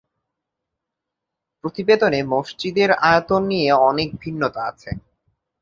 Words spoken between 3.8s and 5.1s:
অনেক ভিন্নতা আছে।